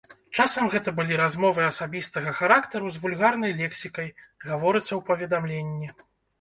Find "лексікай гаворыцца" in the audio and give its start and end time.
3.61-4.91